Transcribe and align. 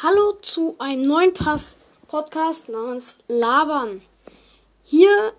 Hallo 0.00 0.34
zu 0.42 0.76
einem 0.78 1.02
neuen 1.02 1.34
Pass 1.34 1.76
Podcast 2.06 2.68
namens 2.68 3.16
Labern. 3.26 4.00
Hier. 4.84 5.32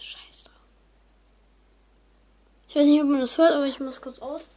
Scheiße. 0.00 0.50
Ich 2.66 2.74
weiß 2.74 2.84
nicht, 2.88 3.00
ob 3.00 3.10
man 3.10 3.20
das 3.20 3.38
hört, 3.38 3.52
aber 3.52 3.66
ich 3.66 3.78
mach's 3.78 4.00
kurz 4.00 4.18
aus. 4.18 4.48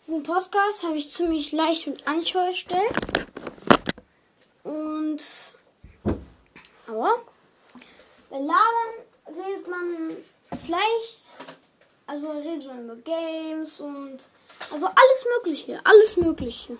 Diesen 0.00 0.22
Podcast 0.22 0.82
habe 0.82 0.96
ich 0.96 1.10
ziemlich 1.10 1.52
leicht 1.52 1.86
mit 1.88 2.06
Anschau 2.06 2.46
erstellt. 2.46 2.96
Und. 4.62 5.22
Aber. 6.86 7.22
Bei 8.30 8.38
Labern 8.38 9.02
vielleicht 9.26 9.61
also 12.12 12.30
redet 12.30 12.66
man 12.66 12.84
über 12.84 12.96
Games 12.96 13.80
und 13.80 14.18
also 14.70 14.86
alles 14.86 15.26
Mögliche, 15.34 15.80
alles 15.82 16.16
Mögliche. 16.18 16.76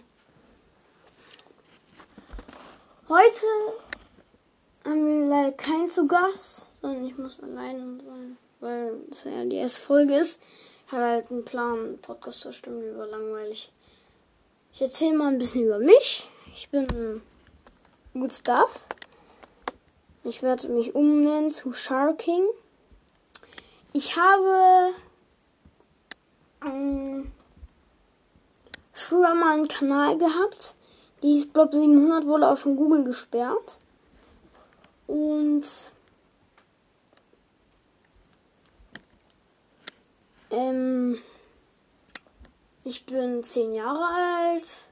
Heute 3.08 3.46
haben 4.84 5.22
wir 5.22 5.26
leider 5.28 5.52
keinen 5.52 5.90
zu 5.90 6.06
Gast, 6.06 6.72
sondern 6.82 7.06
ich 7.06 7.16
muss 7.16 7.42
alleine 7.42 7.98
sein, 8.04 8.36
weil 8.60 9.00
es 9.10 9.24
ja 9.24 9.44
die 9.46 9.56
erste 9.56 9.80
Folge 9.80 10.16
ist. 10.16 10.38
Ich 10.86 10.92
hatte 10.92 11.04
halt 11.04 11.30
einen 11.30 11.46
Plan, 11.46 11.78
einen 11.78 11.98
Podcast 11.98 12.40
zu 12.40 12.52
stimmen 12.52 12.82
über 12.82 13.06
langweilig. 13.06 13.72
Ich 14.74 14.82
erzähle 14.82 15.16
mal 15.16 15.28
ein 15.28 15.38
bisschen 15.38 15.64
über 15.64 15.78
mich. 15.78 16.28
Ich 16.54 16.68
bin 16.68 17.22
Good 18.12 18.32
Stuff. 18.34 18.86
Ich 20.24 20.42
werde 20.42 20.68
mich 20.68 20.94
umnennen 20.94 21.48
zu 21.48 21.72
Sharking. 21.72 22.44
Ich 23.94 24.16
habe 24.16 24.92
ähm, 26.66 27.32
früher 28.92 29.34
mal 29.34 29.54
einen 29.54 29.68
Kanal 29.68 30.18
gehabt. 30.18 30.76
Dieses 31.22 31.46
Blob 31.46 31.72
700 31.72 32.26
wurde 32.26 32.48
auch 32.48 32.58
von 32.58 32.76
Google 32.76 33.04
gesperrt. 33.04 33.78
Und 35.06 35.64
ähm, 40.50 41.18
ich 42.84 43.06
bin 43.06 43.42
zehn 43.42 43.74
Jahre 43.74 44.04
alt. 44.04 44.88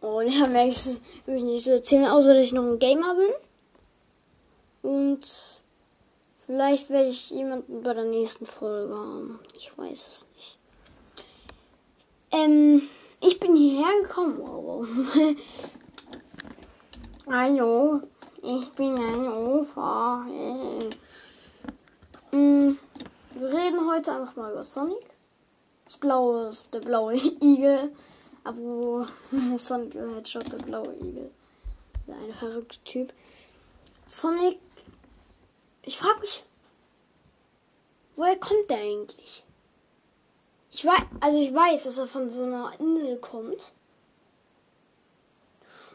Und 0.00 0.28
ja, 0.28 0.64
ich, 0.64 1.00
will 1.26 1.36
ich 1.36 1.42
nicht 1.42 1.64
so 1.64 1.70
erzählen, 1.70 2.06
außer 2.06 2.34
dass 2.34 2.44
ich 2.44 2.52
noch 2.52 2.64
ein 2.64 2.78
Gamer 2.78 3.14
bin. 3.14 4.90
Und 4.90 5.61
Vielleicht 6.52 6.90
werde 6.90 7.08
ich 7.08 7.30
jemanden 7.30 7.82
bei 7.82 7.94
der 7.94 8.04
nächsten 8.04 8.44
Folge 8.44 8.94
haben. 8.94 9.40
Ich 9.56 9.72
weiß 9.78 9.90
es 9.90 10.26
nicht. 10.36 10.58
Ähm, 12.30 12.82
ich 13.22 13.40
bin 13.40 13.56
hierher 13.56 14.02
gekommen. 14.02 14.36
Hallo, 17.26 18.02
ich 18.42 18.70
bin 18.72 18.98
ein 18.98 19.28
Opa. 19.28 20.26
ähm, 22.32 22.78
wir 23.34 23.48
reden 23.48 23.90
heute 23.90 24.12
einfach 24.12 24.36
mal 24.36 24.52
über 24.52 24.62
Sonic. 24.62 25.06
Das 25.86 25.96
blaue, 25.96 26.44
das, 26.44 26.68
der 26.68 26.80
blaue 26.80 27.14
Igel. 27.40 27.94
Aber 28.44 29.06
Sonic 29.56 29.94
the 29.94 30.00
Hedgehog, 30.00 30.50
der 30.50 30.58
blaue 30.58 30.94
Igel. 30.96 31.30
Der 32.06 32.14
eine 32.14 32.34
verrückte 32.34 32.78
Typ. 32.84 33.14
Sonic 34.04 34.58
ich 35.84 35.98
frage 35.98 36.20
mich, 36.20 36.44
woher 38.16 38.36
kommt 38.36 38.70
der 38.70 38.78
eigentlich? 38.78 39.44
Ich 40.70 40.84
weiß, 40.84 41.02
also 41.20 41.40
ich 41.40 41.54
weiß, 41.54 41.84
dass 41.84 41.98
er 41.98 42.06
von 42.06 42.30
so 42.30 42.44
einer 42.44 42.72
Insel 42.78 43.18
kommt. 43.18 43.72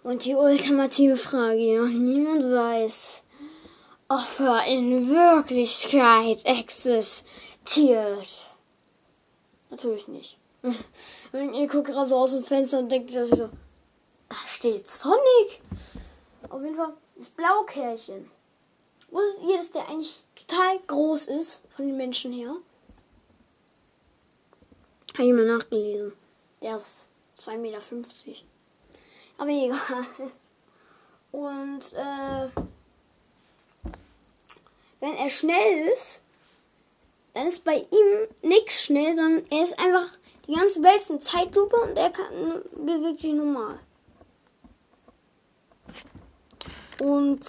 Und 0.03 0.25
die 0.25 0.35
ultimative 0.35 1.17
Frage, 1.17 1.57
die 1.57 1.75
noch 1.75 1.87
niemand 1.87 2.43
weiß, 2.43 3.23
ob 4.09 4.39
er 4.39 4.65
in 4.67 5.09
Wirklichkeit 5.09 6.45
existiert. 6.45 8.47
Natürlich 9.69 10.07
nicht. 10.07 10.37
Und 11.31 11.53
ihr 11.53 11.67
guckt 11.67 11.87
gerade 11.87 12.07
so 12.07 12.17
aus 12.17 12.31
dem 12.31 12.43
Fenster 12.43 12.79
und 12.79 12.91
denkt 12.91 13.15
euch 13.15 13.29
so, 13.29 13.49
da 14.29 14.35
steht 14.45 14.87
Sonic. 14.87 15.61
Auf 16.49 16.61
jeden 16.61 16.75
Fall 16.75 16.93
das 17.15 17.29
Blaukärchen. 17.29 18.29
Wusstet 19.09 19.49
ihr, 19.49 19.57
dass 19.57 19.71
der 19.71 19.87
eigentlich 19.87 20.23
total 20.35 20.79
groß 20.87 21.27
ist 21.27 21.61
von 21.75 21.87
den 21.87 21.97
Menschen 21.97 22.31
her? 22.31 22.55
Habe 25.13 25.27
ich 25.27 25.33
mal 25.33 25.45
nachgelesen. 25.45 26.13
Der 26.61 26.75
ist 26.75 26.99
2,50 27.39 27.57
Meter. 27.57 27.81
Aber 29.37 29.49
egal. 29.49 30.31
Und 31.31 31.93
äh, 31.93 32.49
wenn 34.99 35.15
er 35.15 35.29
schnell 35.29 35.87
ist, 35.93 36.21
dann 37.33 37.47
ist 37.47 37.63
bei 37.63 37.75
ihm 37.77 38.27
nichts 38.41 38.83
schnell, 38.83 39.15
sondern 39.15 39.45
er 39.51 39.63
ist 39.63 39.77
einfach 39.79 40.17
die 40.47 40.53
ganze 40.53 40.81
Welt 40.81 41.01
ist 41.01 41.11
eine 41.11 41.19
Zeitlupe 41.19 41.75
und 41.75 41.97
er 41.97 42.09
kann, 42.09 42.61
bewegt 42.71 43.19
sich 43.19 43.33
normal. 43.33 43.79
Und 47.01 47.45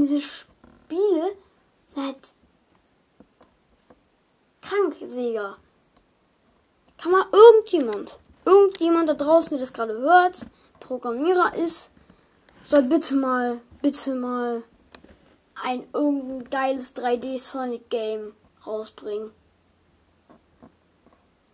diese 0.00 0.20
Spiele 0.20 1.36
seit 1.86 2.32
Kranksäger. 4.60 5.56
Kann 6.98 7.12
mal 7.12 7.26
irgendjemand, 7.32 8.18
irgendjemand 8.44 9.08
da 9.08 9.14
draußen, 9.14 9.50
der 9.50 9.58
das 9.58 9.72
gerade 9.72 9.98
hört, 9.98 10.46
Programmierer 10.80 11.54
ist, 11.54 11.90
soll 12.64 12.82
bitte 12.82 13.14
mal, 13.14 13.60
bitte 13.82 14.14
mal 14.14 14.62
ein 15.62 15.86
irgendein 15.92 16.50
geiles 16.50 16.96
3D 16.96 17.38
Sonic 17.38 17.88
Game 17.90 18.34
rausbringen. 18.66 19.30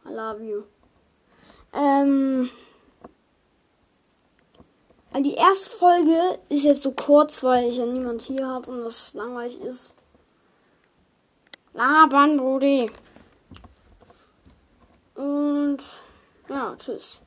I 0.04 0.12
love 0.12 0.42
you. 0.42 0.64
Ähm, 1.72 2.50
die 5.22 5.34
erste 5.34 5.70
Folge 5.70 6.38
ist 6.48 6.64
jetzt 6.64 6.82
so 6.82 6.92
kurz, 6.92 7.42
weil 7.42 7.68
ich 7.68 7.76
ja 7.76 7.86
niemand 7.86 8.22
hier 8.22 8.46
habe 8.46 8.70
und 8.70 8.84
das 8.84 9.14
langweilig 9.14 9.60
ist. 9.60 9.94
Labern, 11.72 12.36
Brudi. 12.36 12.90
Und 15.14 15.78
ja, 16.48 16.74
tschüss. 16.76 17.22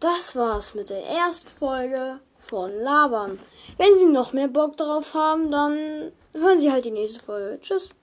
Das 0.00 0.36
war's 0.36 0.74
mit 0.74 0.90
der 0.90 1.04
ersten 1.04 1.48
Folge 1.48 2.20
von 2.38 2.72
Labern. 2.80 3.38
Wenn 3.76 3.94
Sie 3.96 4.06
noch 4.06 4.32
mehr 4.32 4.48
Bock 4.48 4.76
drauf 4.76 5.14
haben, 5.14 5.50
dann 5.50 6.12
hören 6.32 6.60
Sie 6.60 6.70
halt 6.70 6.84
die 6.84 6.90
nächste 6.90 7.20
Folge. 7.20 7.58
Tschüss. 7.60 7.94